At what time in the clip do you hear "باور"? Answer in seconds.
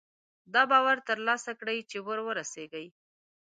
0.71-0.97